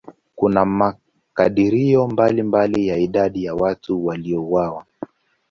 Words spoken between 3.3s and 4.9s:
ya watu waliouawa.